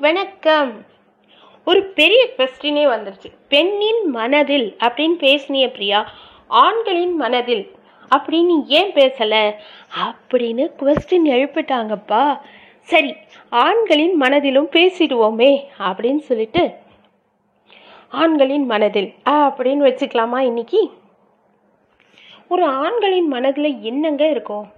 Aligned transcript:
வணக்கம். 0.00 0.84
ஒரு 1.64 1.84
பெரிய 1.84 2.28
கொஸ்டினே 2.36 2.86
வந்துருச்சு. 2.86 3.32
பெண்ணின் 3.48 4.06
மனதில் 4.06 4.76
அப்படின்னு 4.80 5.16
பேசினிய 5.18 5.72
பிரியா? 5.72 6.12
ஆண்களின் 6.46 7.14
மனதில். 7.14 7.70
அப்படின்னு 8.16 8.64
ஏன் 8.66 8.92
பேசலை? 8.92 9.54
அப்படின்னு 10.00 10.70
கொஸ்டின் 10.78 11.24
எழுப்பிட்டாங்கப்பா. 11.24 12.40
சரி 12.80 13.14
ஆண்களின் 13.48 14.14
மனதிலும் 14.14 14.68
பேசிடுவோமே 14.70 15.64
அப்படின்னு 15.78 16.18
சொல்லிட்டு 16.18 16.72
ஆண்களின் 18.08 18.66
மனதில். 18.66 19.14
அப்படின்னு 19.30 19.86
வச்சுக்கலாமா 19.88 20.38
இன்னைக்கு? 20.38 20.90
ஒரு 22.48 22.64
ஆண்களின் 22.64 23.26
மனதில் 23.26 23.80
என்னங்க 23.80 24.28
இருக்கும்? 24.28 24.72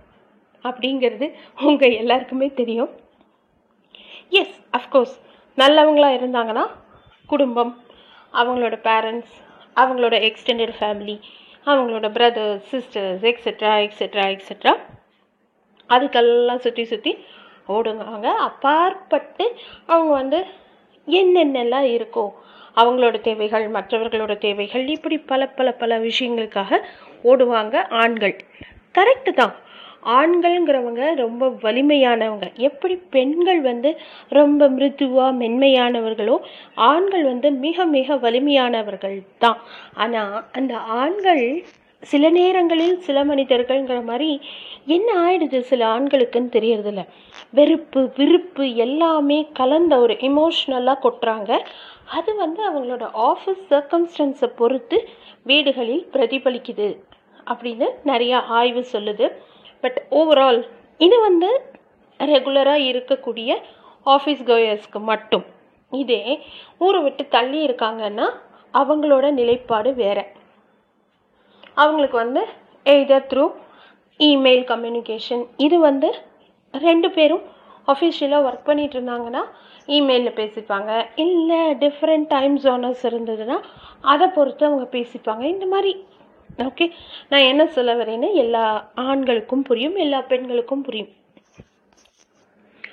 அப்படிங்கிறது 0.62 1.32
உங்கள் 1.61 1.96
எல்லாருக்குமே 1.96 2.46
தெரியும். 2.46 3.09
எஸ் 4.30 4.56
அஃப்கோர்ஸ் 4.72 5.14
நல்லவங்களாக 5.58 6.18
இருந்தாங்கன்னா 6.18 6.64
குடும்பம் 7.26 7.72
அவங்களோட 8.34 8.76
பேரண்ட்ஸ் 8.82 9.34
அவங்களோட 9.76 10.16
எக்ஸ்டெண்டட் 10.29 10.72
ஃபேமிலி 10.80 11.16
அவங்களோட 11.66 12.11
brothers 12.11 12.68
sisters 12.72 13.24
et cetera 13.30 13.72
et cetera 13.86 14.24
et cetera 14.35 14.72
அதுக்கெல்லாம் 15.90 16.58
சுற்றி 16.58 16.85
சுற்றி 16.85 17.12
ஓடுங்க 17.68 18.24
அப்பாற்பட்டு 18.24 19.44
அவங்க 19.86 20.12
வந்து 20.12 20.38
என்னென்னலாம் 21.07 21.88
இருக்கோ 21.96 22.24
அவங்களோட 22.76 23.21
தேவைகள் 23.21 23.71
மற்றவர்களோட 23.71 24.38
தேவைகள் 24.38 24.86
இப்படி 24.86 25.18
பல 25.18 25.46
பல 25.49 25.72
பல 25.72 25.99
விஷயங்களுக்காக 25.99 26.80
ஓடுவாங்க 27.24 27.90
ஆண்கள். 27.90 28.36
கரெக்டு 28.94 29.32
தான். 29.32 29.54
ஆண்கள்ங்கிறவங்க 30.04 31.14
ரொம்ப 31.14 31.49
வலிமையானவங்க. 31.49 32.56
எப்படி 32.56 32.97
பெண்கள் 33.11 33.61
வந்து 33.61 33.98
ரொம்ப 34.28 34.69
மிருதுவாக 34.69 35.39
மென்மையானவர்களோ 35.39 36.39
ஆண்கள் 36.75 37.22
வந்து 37.22 37.50
மிக 37.50 37.84
மிக 37.84 38.16
வலிமையானவர்கள் 38.16 39.22
தான். 39.39 39.58
ஆனால் 39.94 40.44
அந்த 40.52 40.77
ஆண்கள் 40.77 41.64
சில 42.02 42.30
நேரங்களில் 42.30 42.98
சில 42.98 43.24
மனிதர்கள்ங்கிற 43.24 44.05
மாதிரி 44.05 44.41
என்ன 44.86 45.08
ஆயிடுது 45.22 45.58
சில 45.61 45.86
ஆண்களுக்குன்னு 45.86 46.55
தெரியறதில்ல. 46.56 47.02
வெறுப்பு 47.50 48.12
விருப்பு 48.17 48.74
எல்லாமே 48.74 49.48
கலந்த 49.52 49.98
ஒரு 49.98 50.14
எமோஷ்னலாக 50.14 51.02
கொட்டுறாங்க. 51.02 51.58
அது 52.05 52.36
வந்து 52.36 52.61
அவங்களோட 52.70 53.05
ஆஃபீஸ் 53.14 53.62
சர்க்கம்ஸ்டன்ஸை 53.70 54.50
பொறுத்து 54.56 55.08
வீடுகளில் 55.42 56.08
பிரதிபலிக்குது 56.12 56.89
அப்படின்னு 57.50 57.86
நிறையா 58.05 58.41
ஆய்வு 58.42 58.84
சொல்லுது. 58.92 59.28
பட் 59.83 59.98
ஓவரால் 60.20 60.61
இது 61.06 61.17
வந்து 61.28 61.50
ரெகுலராக 62.20 62.86
இருக்கக்கூடிய 62.91 63.50
ஆஃபீஸ் 64.14 64.42
கோயர்ஸ்க்கு 64.50 65.00
மட்டும். 65.11 65.45
இதே 65.92 66.23
ஊரை 66.86 67.00
விட்டு 67.03 67.23
தள்ளி 67.36 67.61
இருக்காங்கன்னா 67.67 68.27
அவங்களோட 68.81 69.27
நிலைப்பாடு 69.39 69.91
வேறு. 70.03 70.25
அவங்களுக்கு 71.83 72.17
வந்து 72.25 72.42
எய்தர் 72.95 73.27
த்ரூ 73.31 73.45
இமெயில் 74.20 74.64
கம்யூனிகேஷன் 74.73 75.42
இது 75.67 75.77
வந்து 75.89 76.08
ரெண்டு 76.73 77.08
பேரும் 77.17 77.45
அஃபிஷியலாக 77.92 78.47
ஒர்க் 78.48 78.69
பண்ணிட்டு 78.69 78.97
இருந்தாங்கன்னா 78.98 79.42
இமெயிலில் 79.97 80.39
பேசிப்பாங்க. 80.41 80.91
இல்லை 81.25 81.61
டிஃப்ரெண்ட் 81.84 82.27
டைம் 82.34 82.56
ஜோனர்ஸ் 82.64 83.05
இருந்ததுன்னா 83.11 83.56
அதை 84.12 84.27
பொறுத்து 84.36 84.67
அவங்க 84.69 84.86
பேசிப்பாங்க. 84.97 85.45
இந்த 85.55 85.67
மாதிரி 85.67 85.92
ஓகே 86.58 86.86
நான் 87.28 87.40
என்ன 87.40 87.66
சொல்ல 87.66 87.94
வரேன்னு 87.94 88.32
எல்லா 88.34 88.64
ஆண்களுக்கும் 88.94 89.62
புரியும் 89.62 89.96
எல்லா 89.96 90.20
பெண்களுக்கும் 90.20 90.82
புரியும். 90.82 91.10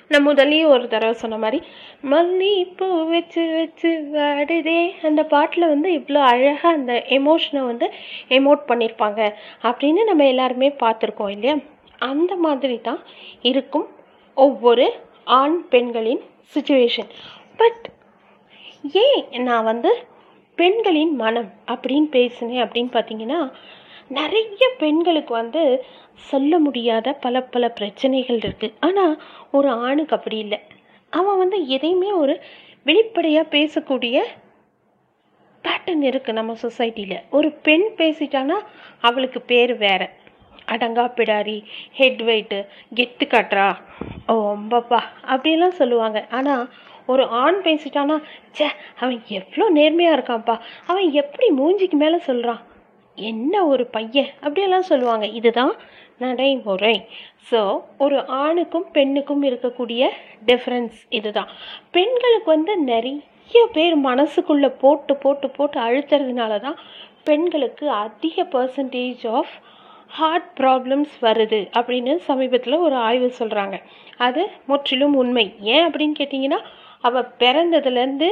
நான் 0.08 0.26
முதலையும் 0.26 0.66
ஒரு 0.66 0.88
தடவை 0.88 1.14
சொன்ன 1.14 1.38
மாதிரி 1.38 1.58
மல்லிப்பூ 2.02 3.08
வச்சு 3.08 3.52
வச்சு 3.52 3.88
வாடுதே. 4.14 4.92
அந்த 5.02 5.22
பாட்டில் 5.24 5.68
வந்து 5.68 5.90
இவ்வளோ 5.90 6.20
அழகாக 6.22 6.68
அந்த 6.68 7.04
எமோஷனை 7.08 7.66
வந்து 7.66 7.92
எமோட் 8.28 8.62
பண்ணியிருப்பாங்க 8.68 9.20
அப்படின்னு 9.62 10.04
நம்ம 10.04 10.26
எல்லாருமே 10.26 10.68
பார்த்துருக்கோம் 10.68 11.28
இல்லையா? 11.28 11.56
அந்த 11.98 12.36
மாதிரி 12.36 12.80
தான் 12.80 13.00
இருக்கும் 13.42 13.86
ஒவ்வொரு 14.36 14.86
ஆண் 15.24 15.68
பெண்களின் 15.68 16.22
சுச்சுவேஷன் 16.54 17.10
பட் 17.56 17.84
ஏன் 18.92 19.42
நான் 19.42 19.64
வந்து 19.64 19.90
பெண்களின் 20.60 21.14
மனம் 21.22 21.50
அப்படின்னு 21.72 22.08
பேசினேன் 22.16 22.64
அப்படின்னு 22.64 22.90
பார்த்தீங்கன்னா 22.96 23.40
நிறைய 24.18 24.66
பெண்களுக்கு 24.82 25.32
வந்து 25.40 25.62
சொல்ல 26.30 26.52
முடியாத 26.66 27.12
பல 27.24 27.42
பல 27.54 27.64
பிரச்சனைகள் 27.78 28.38
இருக்குது 28.46 28.76
ஆனால் 28.86 29.14
ஒரு 29.56 29.68
ஆணுக்கு 29.86 30.16
அப்படி 30.16 30.38
இல்லை. 30.44 30.58
அவன் 31.12 31.40
வந்து 31.42 31.58
எதையுமே 31.76 32.10
ஒரு 32.22 32.34
வெளிப்படையாக 32.88 33.52
பேசக்கூடிய 33.56 34.16
பேட்டர்ன் 35.64 36.04
இருக்குது 36.10 36.38
நம்ம 36.38 36.56
சொசைட்டியில் 36.64 37.24
ஒரு 37.38 37.48
பெண் 37.66 37.86
பேசிட்டான்னா 38.00 38.58
அவளுக்கு 39.08 39.40
பேர் 39.50 39.72
வேற. 39.86 40.02
அடங்கா 40.74 41.04
பிடாரி 41.18 41.58
ஹெட் 41.98 42.22
வெயிட்டு 42.28 42.58
கெத்து 42.98 43.24
காட்டுறா. 43.34 43.68
ஓ 44.32 44.34
அம்பப்பா 44.56 45.00
அப்படியெல்லாம் 45.32 45.78
சொல்லுவாங்க. 45.80 46.18
ஆனால் 46.38 46.64
ஒரு 47.08 47.24
ஆண் 47.42 47.58
பேசிட்டானா 47.66 48.16
ச்சே 48.56 48.68
அவன் 49.00 49.18
எவ்வளோ 49.38 49.66
நேர்மையாக 49.78 50.16
இருக்கான்ப்பா. 50.16 50.56
அவன் 50.90 51.08
எப்படி 51.22 51.46
மூஞ்சிக்கு 51.60 51.98
மேலே 52.04 52.18
சொல்கிறான் 52.28 52.62
என்ன 53.18 53.54
ஒரு 53.72 53.84
பையன்? 53.96 54.30
அப்படியெல்லாம் 54.44 54.90
சொல்லுவாங்க. 54.90 55.26
இதுதான் 55.38 55.72
நடைமுறை. 56.24 56.96
ஸோ 57.50 57.60
ஒரு 58.04 58.18
ஆணுக்கும் 58.42 58.86
பெண்ணுக்கும் 58.96 59.44
இருக்கக்கூடிய 59.48 60.02
டிஃப்ரென்ஸ் 60.50 60.98
இதுதான். 61.18 61.50
பெண்களுக்கு 61.96 62.48
வந்து 62.56 62.72
நிறைய 62.92 63.60
பேர் 63.76 63.96
மனசுக்குள்ளே 64.08 64.70
போட்டு 64.82 65.12
போட்டு 65.24 65.48
போட்டு 65.56 65.78
அழுத்துறதுனால 65.86 66.60
தான் 66.66 66.78
பெண்களுக்கு 67.28 67.86
அதிக 68.04 68.44
பர்சன்டேஜ் 68.54 69.24
ஆஃப் 69.38 69.54
ஹார்ட் 70.16 70.50
ப்ராப்ளம்ஸ் 70.60 71.14
வருது 71.26 71.60
அப்படின்னு 71.78 72.12
சமீபத்தில் 72.28 72.84
ஒரு 72.86 72.96
ஆய்வு 73.08 73.28
சொல்கிறாங்க 73.40 73.76
அது 74.26 74.42
முற்றிலும் 74.70 75.16
உண்மை. 75.22 75.46
ஏன் 75.74 75.84
அப்படின்னு 75.86 76.18
கேட்டிங்கன்னா 76.20 76.60
அவள் 77.04 77.32
பிறந்ததுலேருந்து 77.40 78.28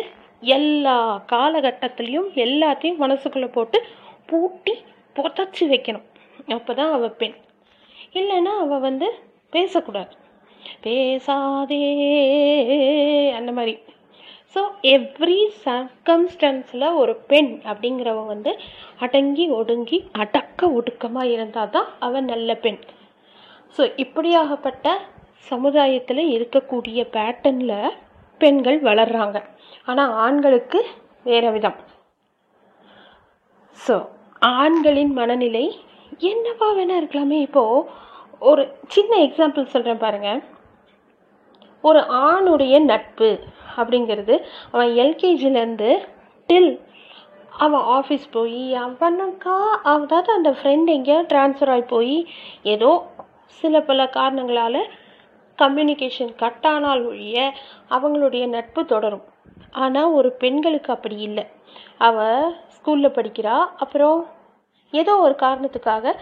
எல்லா 0.57 0.97
காலகட்டத்துலேயும் 1.33 2.29
எல்லாத்தையும் 2.45 3.03
மனசுக்குள்ளே 3.05 3.49
போட்டு 3.57 3.79
பூட்டி 4.31 4.75
புதைச்சி 5.17 5.65
வைக்கணும். 5.73 6.07
அப்போ 6.57 6.73
தான் 6.75 6.95
அவள் 6.97 7.19
பெண். 7.21 7.37
இல்லைன்னா 8.19 8.53
அவள் 8.65 8.85
வந்து 8.89 9.09
பேசக்கூடாது. 9.53 10.13
பேசாதே 10.85 11.81
அந்த 13.39 13.51
மாதிரி. 13.59 13.75
ஸோ 14.55 14.61
எவ்ரி 14.95 15.41
சர்க்கம்ஸ்டன்ஸில் 15.65 16.87
ஒரு 17.01 17.15
பெண் 17.31 17.51
அப்படிங்கிறவ 17.71 18.21
வந்து 18.27 18.53
அடங்கி 19.05 19.47
ஒடுங்கி 19.59 19.99
அடக்க 20.23 20.69
ஒடுக்கமாக 20.79 21.33
இருந்தால் 21.35 21.73
தான் 21.77 21.89
அவள் 22.07 22.31
நல்ல 22.33 22.51
பெண். 22.65 22.81
ஸோ 23.77 23.85
இப்படியாகப்பட்ட 24.05 24.87
சமுதாயத்தில் 25.51 26.23
இருக்கக்கூடிய 26.37 27.01
பேட்டர்னில் 27.17 27.79
பெண்கள் 28.41 28.79
வளர்கிறாங்க 28.89 29.39
ஆனால் 29.91 30.13
ஆண்களுக்கு 30.25 30.81
வேறு 31.29 31.51
விதம். 31.57 31.79
ஸோ 33.79 33.95
ஆண்களின் 34.63 35.13
மனநிலை 35.13 35.67
என்னவா 36.31 36.69
வேணால் 36.79 37.01
இருக்கலாமே. 37.01 37.39
இப்போது 37.47 37.87
ஒரு 38.49 38.63
சின்ன 38.95 39.13
எக்ஸாம்பிள் 39.27 39.73
சொல்கிறேன் 39.75 40.03
பாருங்கள் 40.05 40.41
ஒரு 41.85 42.01
ஆணுடைய 42.27 42.77
நட்பு 42.91 43.31
அப்படிங்கிறது 43.77 44.35
அவன் 44.73 44.91
எல்கேஜிலேருந்து 45.03 45.91
டில் 46.49 46.73
அவன் 47.65 47.85
ஆஃபீஸ் 47.99 48.27
போய் 48.31 48.63
அவனுக்கா 48.85 49.57
அதாவது 49.93 50.31
அந்த 50.33 50.51
ஃப்ரெண்ட் 50.59 50.89
எங்கேயோ 50.97 51.21
ட்ரான்ஸ்ஃபர் 51.33 51.73
ஆகி 51.75 51.85
போய் 51.95 52.17
ஏதோ 52.75 52.91
சில 53.63 53.81
பல 53.81 54.07
காரணங்களால் 54.17 54.81
கம்யூனிகேஷன் 55.63 56.33
கட் 56.43 56.67
ஆனால் 56.75 57.03
ஒழிய 57.11 57.39
அவங்களுடைய 57.97 58.45
நட்பு 58.55 58.83
தொடரும். 58.93 59.25
ஆனால் 59.85 60.15
ஒரு 60.19 60.29
பெண்களுக்கு 60.43 60.91
அப்படி 60.97 61.17
இல்லை. 61.29 61.45
அவள் 62.09 62.43
ஸ்கூலில் 62.77 63.17
படிக்கிறா 63.19 63.57
அப்புறம் 63.85 64.19
ஏதோ 64.93 65.13
ஒரு 65.27 65.35
காரணத்துக்காக 65.45 66.15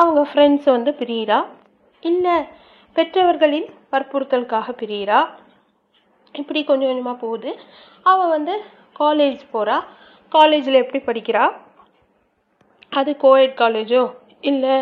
அவங்க 0.00 0.20
ஃப்ரெண்ட்ஸ் 0.30 0.68
வந்து 0.76 0.90
பிரியிறா. 1.00 1.38
இல்லை 2.02 2.36
பெற்றவர்களின் 2.96 3.68
வற்புறுத்தலுக்காக 3.92 4.70
பிரியிறா. 4.82 5.20
இப்படி 6.34 6.60
கொஞ்சம் 6.64 6.90
கொஞ்சமாக 6.90 7.20
போகுது. 7.24 7.50
அவள் 8.10 8.32
வந்து 8.36 8.54
காலேஜ் 9.00 9.42
போகிறா 9.54 9.76
காலேஜில் 10.32 10.82
எப்படி 10.82 11.00
படிக்கிறா? 11.08 11.44
அது 13.00 13.10
கோஎட் 13.24 13.56
காலேஜோ 13.62 14.02
இல்லை 14.50 14.74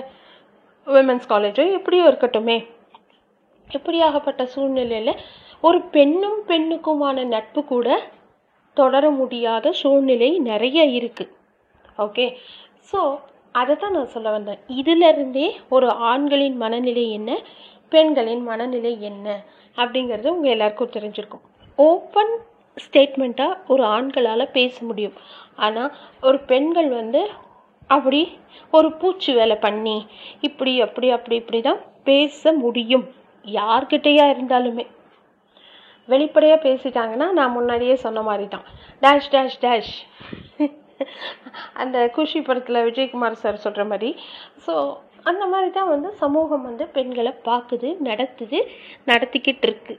விமென்ஸ் 0.87 1.31
காலேஜோ 1.33 1.65
எப்படியோ 1.79 2.05
இருக்கட்டுமே. 2.11 2.59
இப்படியாகப்பட்ட 3.77 4.43
சூழ்நிலையில் 4.55 5.21
ஒரு 5.63 5.79
பெண்ணும் 5.95 6.41
பெண்ணுக்குமான 6.49 7.25
நட்பு 7.35 7.61
கூட 7.65 7.89
தொடர 8.77 9.05
முடியாத 9.11 9.73
சூழ்நிலை 9.81 10.31
நிறைய 10.51 10.81
இருக்குது 10.99 11.33
ஓகே 11.99 12.27
ஸோ 12.91 13.01
அதை 13.55 13.75
தான் 13.77 13.95
நான் 13.97 14.13
சொல்ல 14.15 14.29
வந்தேன். 14.35 14.61
இதிலிருந்தே 14.81 15.47
ஒரு 15.69 15.87
ஆண்களின் 16.11 16.57
மனநிலை 16.57 17.05
என்ன? 17.11 17.31
பெண்களின் 17.93 18.45
மனநிலை 18.51 18.93
என்ன? 19.11 19.27
அப்படிங்கிறது 19.77 20.29
உங்கள் 20.35 20.53
எல்லாருக்கும் 20.55 20.95
தெரிஞ்சிருக்கும். 20.97 21.45
ஓப்பன் 21.79 22.33
ஸ்டேட்மெண்ட்டாக 22.77 23.59
ஒரு 23.73 23.83
ஆண்களால் 23.97 24.53
பேச 24.59 24.75
முடியும். 24.89 25.17
ஆனால் 25.59 25.91
ஒரு 26.23 26.39
பெண்கள் 26.51 26.91
வந்து 27.01 27.23
அப்படி 27.91 28.21
ஒரு 28.73 28.89
பூச்சி 29.01 29.31
வேலை 29.33 29.57
பண்ணி 29.67 29.97
இப்படி 30.41 30.73
அப்படி 30.87 31.09
அப்படி 31.17 31.37
இப்படி 31.43 31.61
தான் 31.61 31.81
பேச 32.05 32.53
முடியும். 32.65 33.07
யார்கிட்டயா 33.45 34.25
இருந்தாலுமே. 34.35 34.87
வெளிப்படையாக 36.09 36.65
பேசிட்டாங்கன்னா 36.67 37.27
நான் 37.39 37.57
முன்னாடியே 37.57 37.97
சொன்ன 38.05 38.23
மாதிரி 38.29 38.47
தான் 38.55 38.67
டேஷ் 39.05 39.31
டேஷ் 39.35 39.61
டேஷ் 39.65 39.95
அந்த 41.83 41.97
குஷி 42.17 42.41
படத்தில் 42.49 42.85
விஜயகுமார் 42.89 43.43
சார் 43.43 43.65
சொல்கிற 43.65 43.85
மாதிரி. 43.93 44.11
ஸோ 44.67 44.75
அந்த 45.31 45.45
மாதிரி 45.53 45.71
தான் 45.79 45.91
வந்து 45.95 46.11
சமூகம் 46.23 46.67
வந்து 46.69 46.85
பெண்களை 46.97 47.33
பார்க்குது 47.49 47.89
நடத்துது 48.09 48.59
நடத்திக்கிட்டு 49.11 49.67
இருக்கு. 49.69 49.95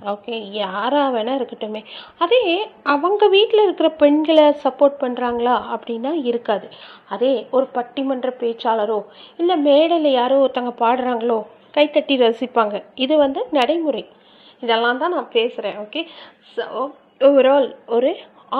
ஓகே 0.00 0.34
யாராக 0.58 1.08
வேணால் 1.14 1.38
இருக்கட்டுமே. 1.38 1.80
அதே 2.24 2.42
அவங்க 2.92 3.22
வீட்டில் 3.36 3.64
இருக்கிற 3.64 3.88
பெண்களை 4.02 4.46
சப்போர்ட் 4.64 4.96
பண்ணுறாங்களா 5.02 5.56
அப்படின்னா 5.74 6.12
இருக்காது. 6.30 6.66
அதே 7.14 7.32
ஒரு 7.56 7.66
பட்டிமன்ற 7.76 8.30
பேச்சாளரோ 8.42 9.00
இல்லை 9.42 9.56
மேடையில் 9.68 10.16
யாரோ 10.20 10.38
ஒருத்தங்க 10.44 10.72
பாடுறாங்களோ 10.84 11.38
கைத்தட்டி 11.76 12.14
ரசிப்பாங்க. 12.24 12.76
இது 13.04 13.14
வந்து 13.24 13.40
நடைமுறை. 13.58 14.04
இதெல்லாம் 14.64 15.00
தான் 15.02 15.14
நான் 15.16 15.34
பேசுகிறேன் 15.36 15.78
ஓகே 15.84 16.00
ஸோ 16.54 16.64
ஓவரால் 17.28 17.68
ஒரு 17.96 18.10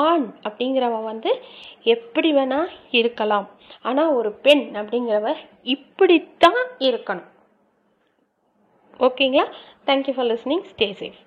ஆண் 0.08 0.26
அப்படிங்கிறவ 0.46 0.98
வந்து 1.10 1.30
எப்படி 1.94 2.28
வேணால் 2.38 2.70
இருக்கலாம். 3.00 3.46
ஆனால் 3.88 4.14
ஒரு 4.18 4.30
பெண் 4.46 4.64
அப்படிங்கிறவ 4.80 5.32
இப்படித்தான் 5.74 6.62
இருக்கணும். 6.88 7.28
ஓகேங்களா 9.08 9.46
thank you 9.88 10.14
for 10.16 10.30
listening 10.32 10.64
stay 10.72 10.88
safe 11.00 11.20